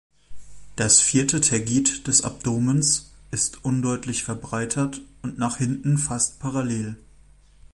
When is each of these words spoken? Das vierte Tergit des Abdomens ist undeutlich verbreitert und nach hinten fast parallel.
Das 0.75 0.99
vierte 0.99 1.41
Tergit 1.41 2.07
des 2.07 2.23
Abdomens 2.23 3.11
ist 3.29 3.63
undeutlich 3.63 4.23
verbreitert 4.23 4.99
und 5.21 5.37
nach 5.37 5.57
hinten 5.57 5.99
fast 5.99 6.39
parallel. 6.39 6.97